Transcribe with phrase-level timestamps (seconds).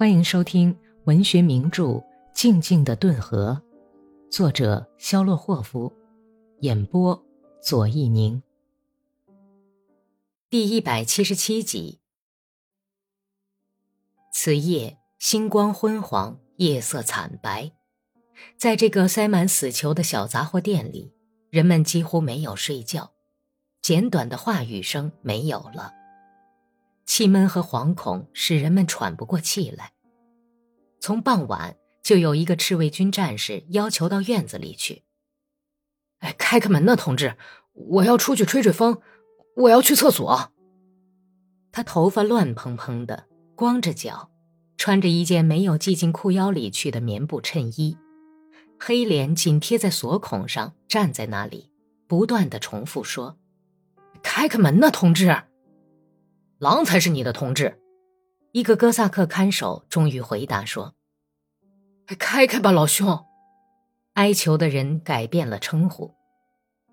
[0.00, 0.74] 欢迎收听
[1.04, 1.84] 文学名著
[2.32, 3.60] 《静静的顿河》，
[4.32, 5.92] 作者肖洛霍夫，
[6.60, 7.22] 演播
[7.62, 8.42] 左一宁。
[10.48, 12.00] 第一百七十七集。
[14.32, 17.70] 此夜星光昏黄，夜色惨白，
[18.56, 21.12] 在这个塞满死囚的小杂货店里，
[21.50, 23.10] 人们几乎没有睡觉，
[23.82, 25.99] 简短的话语声没有了。
[27.20, 29.92] 气闷和惶恐使人们喘不过气来。
[31.00, 35.02] 从傍晚就有一个赤卫军战士要求到院子里去。
[36.20, 37.36] 哎，开开门呐，同志！
[37.74, 39.02] 我要出去吹吹风，
[39.54, 40.50] 我要去厕所。
[41.70, 44.30] 他头发乱蓬蓬的，光着脚，
[44.78, 47.98] 穿着一件没有系进裤腰里去的棉布衬衣，
[48.78, 51.70] 黑脸紧贴在锁孔上，站在那里，
[52.08, 53.36] 不断的重复说
[54.24, 55.42] ：“开开门呐，同志！”
[56.60, 57.80] 狼才是你的同志，
[58.52, 60.94] 一个哥萨克看守终于回答说
[62.18, 63.24] ：“开开吧，老兄。”
[64.12, 66.14] 哀求的人改变了称呼。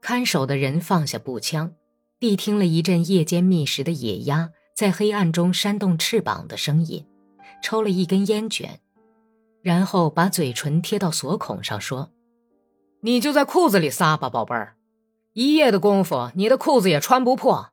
[0.00, 1.74] 看守的人放下步枪，
[2.18, 7.06] 谛听了一阵夜间觅食的野鸭在黑暗中扇动翅膀的声音，
[7.62, 8.80] 抽了一根烟卷，
[9.60, 12.10] 然后把嘴唇贴到锁孔上说
[13.04, 14.78] ：“你就在裤子里撒吧，宝贝儿。
[15.34, 17.72] 一夜的功夫，你的裤子也穿不破。”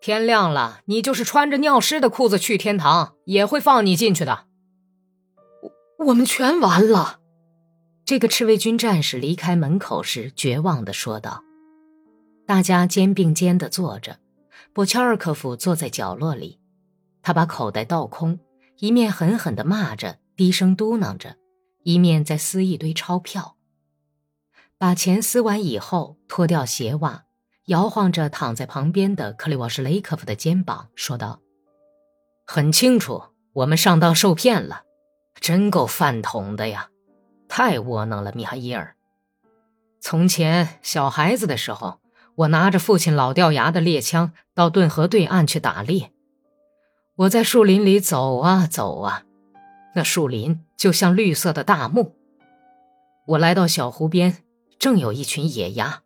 [0.00, 4.46] 天亮了，你就是穿着尿湿的裤子去天堂，也会放你进去的。
[5.98, 7.20] 我我们全完了。
[8.04, 11.42] 这个赤卫军战士离开门口时，绝望地说道。
[12.46, 14.20] 大家肩并肩地坐着，
[14.72, 16.60] 波乔尔科夫坐在角落里，
[17.20, 18.38] 他把口袋倒空，
[18.78, 21.36] 一面狠狠地骂着，低声嘟囔着，
[21.82, 23.56] 一面在撕一堆钞票。
[24.78, 27.25] 把钱撕完以后，脱掉鞋袜。
[27.66, 31.40] 摇晃着躺在旁边的克里沃什雷科夫的肩膀，说道
[32.46, 34.84] ：“很清楚，我们上当受骗了，
[35.40, 36.90] 真够饭桶的呀！
[37.48, 38.94] 太窝囊了，米哈伊尔。
[40.00, 41.98] 从前小孩子的时候，
[42.36, 46.12] 我拿着父亲老掉牙的猎枪到顿河对岸去打猎。
[47.16, 49.24] 我在树林里走啊走啊，
[49.96, 52.14] 那树林就像绿色的大幕。
[53.26, 54.36] 我来到小湖边，
[54.78, 56.02] 正有一群野鸭。”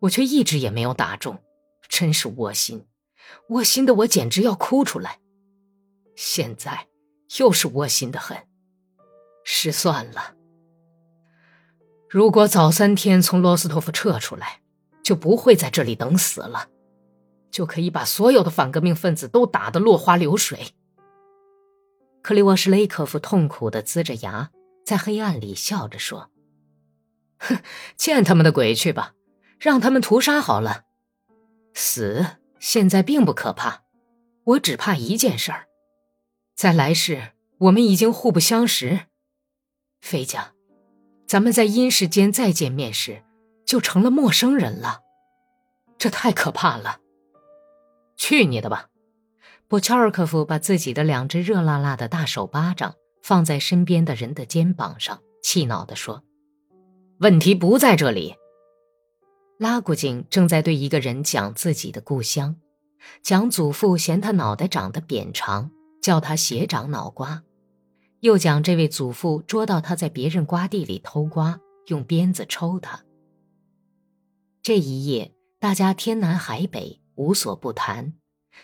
[0.00, 1.42] 我却一直也没有打中，
[1.88, 2.86] 真是窝心，
[3.48, 5.18] 窝心的我简直要哭出来。
[6.14, 6.88] 现在
[7.38, 8.36] 又是窝心的很，
[9.44, 10.34] 失算了。
[12.08, 14.60] 如果早三天从罗斯托夫撤出来，
[15.02, 16.68] 就不会在这里等死了，
[17.50, 20.74] 就可以把所有的反革命分子都打得落花流水。
[22.22, 24.50] 克里沃什雷科夫痛苦的呲着牙，
[24.84, 26.30] 在黑暗里笑着说
[27.38, 27.58] ：“哼，
[27.96, 29.14] 见他们的鬼去吧。”
[29.58, 30.84] 让他们屠杀好了，
[31.74, 32.24] 死
[32.58, 33.82] 现在并不可怕，
[34.44, 35.66] 我只怕一件事儿，
[36.54, 39.06] 在来世我们已经互不相识，
[40.00, 40.54] 飞将，
[41.26, 43.24] 咱们在阴世间再见面时，
[43.66, 45.00] 就成了陌生人了，
[45.98, 47.00] 这太可怕了。
[48.16, 48.88] 去你的吧！
[49.68, 56.24] 波乔尔科夫把自己的两只热辣辣的大手巴掌放在身边的人的肩膀上，气恼地说
[57.20, 58.34] ：“问题不在这里。”
[59.58, 62.54] 拉古金正在对一个人讲自己的故乡，
[63.22, 67.42] 讲祖父嫌他脑袋长得扁长，叫他斜长脑瓜，
[68.20, 71.58] 又讲这位祖父捉到他在别人瓜地里偷瓜，
[71.88, 73.04] 用鞭子抽他。
[74.62, 78.12] 这一夜，大家天南海北无所不谈，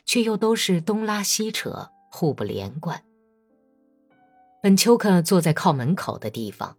[0.06, 3.02] 却又都是东拉西扯，互不连贯。
[4.62, 6.76] 本丘克坐在靠门口的地方。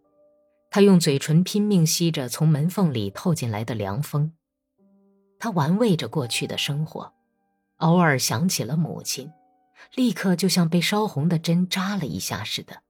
[0.75, 4.33] 他用嘴唇拼命吸着从门缝里透进来的凉风，
[5.39, 7.13] 他玩味着过去的生活，
[7.77, 9.31] 偶尔想起了母亲，
[9.93, 12.81] 立刻就像被烧红的针扎了一下似的，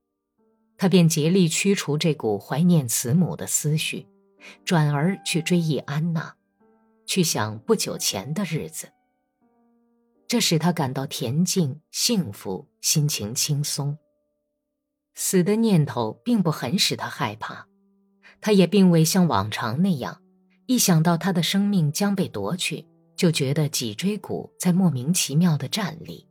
[0.76, 4.08] 他便竭力驱除这股怀念慈母的思绪，
[4.64, 6.34] 转而去追忆安娜，
[7.06, 8.88] 去想不久前的日子。
[10.26, 13.96] 这使他感到恬静、幸福，心情轻松。
[15.14, 17.68] 死的念头并不很使他害怕。
[18.40, 20.20] 他也并未像往常那样，
[20.66, 22.86] 一想到他的生命将被夺去，
[23.16, 26.26] 就觉得脊椎骨在莫名其妙的站立。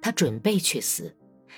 [0.00, 1.16] 他准备去死，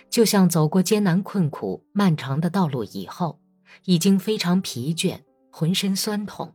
[0.09, 3.41] 就像走过艰难困苦、漫长的道路以后，
[3.85, 5.21] 已经非常疲倦，
[5.51, 6.55] 浑身酸痛，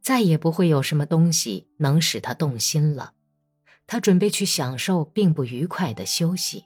[0.00, 3.12] 再也不会有什么东西能使他动心了。
[3.86, 6.64] 他准备去享受并不愉快的休息。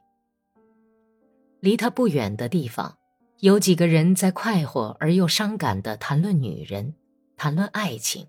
[1.60, 2.96] 离他不远的地方。
[3.40, 6.94] 有几个人在快活而又伤感地谈论女人，
[7.36, 8.28] 谈论爱情，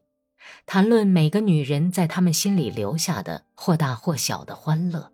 [0.66, 5.14] 谈论每个女人在他们心里留下的或大或小的欢乐。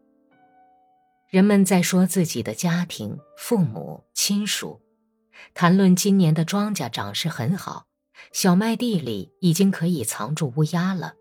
[1.30, 4.82] 人们在说自己的家庭、父母亲属，
[5.54, 7.86] 谈论今年的庄稼长势很好，
[8.32, 11.14] 小麦地里已经可以藏住乌鸦了，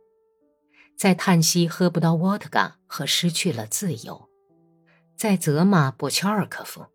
[0.96, 4.30] 在叹息喝不到沃特嘎和失去了自由，
[5.14, 6.86] 在责骂布乔尔科夫。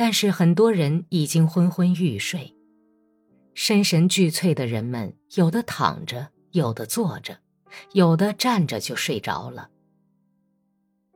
[0.00, 2.56] 但是很多人已经昏昏欲睡，
[3.52, 7.36] 身神俱脆的人们，有的躺着，有的坐着，
[7.92, 9.68] 有的站着就睡着了。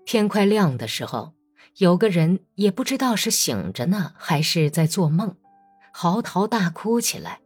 [0.04, 1.32] 天快亮的时候，
[1.78, 5.34] 有个人也不知道是醒着呢还是在做梦，
[5.90, 7.40] 嚎啕大哭起来。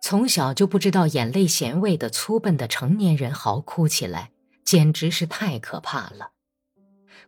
[0.00, 4.30] 从小就不知道眼泪咸味的粗笨的成年人嚎哭起来，
[4.64, 6.30] 简直是太可怕了。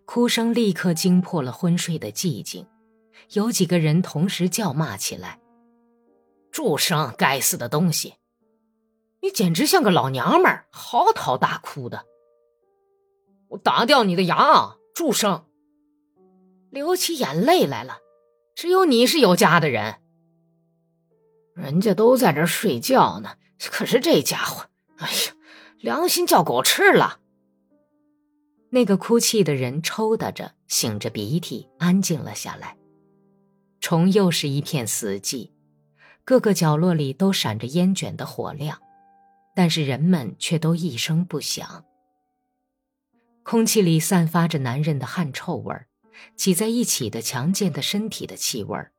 [0.04, 2.64] 哭声立刻惊破了昏睡的寂静。
[3.32, 5.40] 有几个人同时叫骂起来
[6.52, 7.14] ：“住声！
[7.18, 8.14] 该死的东西！
[9.22, 12.04] 你简直像个老娘们儿，嚎啕大哭的！
[13.48, 14.76] 我打掉你的牙！
[14.94, 15.46] 住声！
[16.70, 17.98] 流起眼泪来了！
[18.54, 19.96] 只有你是有家的人，
[21.54, 23.36] 人家都在这睡觉呢。
[23.58, 24.66] 可是这家伙，
[24.98, 25.34] 哎呀，
[25.78, 27.20] 良心叫狗吃了！”
[28.70, 32.76] 那个哭泣的人抽打着，擤着鼻涕，安静了下来。
[33.88, 35.50] 重又是一片死寂，
[36.24, 38.80] 各个角落里都闪着烟卷的火亮，
[39.54, 41.84] 但是人们却都一声不响。
[43.44, 45.86] 空气里散发着男人的汗臭味儿，
[46.34, 48.90] 挤在一起的强健的身体的气味儿，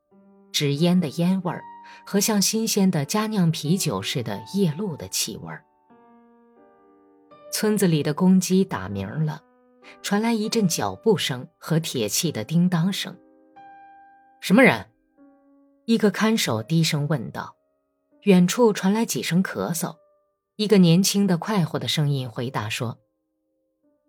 [0.54, 1.62] 纸烟的烟味儿
[2.06, 5.66] 和像新鲜的佳酿啤酒似的夜露的气味儿。
[7.52, 9.44] 村子里的公鸡打鸣了，
[10.02, 13.14] 传来一阵脚步声和铁器的叮当声。
[14.40, 14.86] 什么人？
[15.86, 17.56] 一个看守低声问道。
[18.24, 19.96] 远处传来几声咳嗽，
[20.58, 23.00] 一个年轻的、快活的声音回答说：“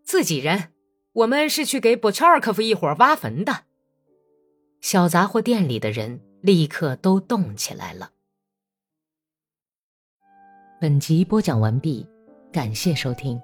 [0.03, 0.73] 自己人，
[1.13, 3.65] 我们是去给波乔尔科夫一伙挖坟的。”
[4.81, 8.11] 小杂货店里的人立刻都动起来了。
[10.81, 12.05] 本集播讲完毕，
[12.53, 13.41] 感谢收听。